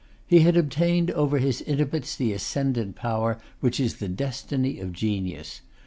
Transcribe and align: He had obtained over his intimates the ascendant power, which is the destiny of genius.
He 0.25 0.39
had 0.39 0.57
obtained 0.57 1.11
over 1.11 1.37
his 1.37 1.61
intimates 1.61 2.15
the 2.15 2.33
ascendant 2.33 2.95
power, 2.95 3.37
which 3.59 3.79
is 3.79 3.97
the 3.97 4.09
destiny 4.09 4.79
of 4.79 4.93
genius. 4.93 5.61